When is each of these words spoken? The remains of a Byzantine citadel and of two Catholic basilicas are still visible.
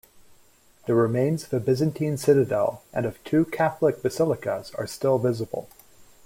The 0.87 0.95
remains 0.95 1.43
of 1.43 1.53
a 1.53 1.59
Byzantine 1.59 2.17
citadel 2.17 2.81
and 2.91 3.05
of 3.05 3.23
two 3.23 3.45
Catholic 3.45 4.01
basilicas 4.01 4.73
are 4.73 4.87
still 4.87 5.19
visible. 5.19 5.69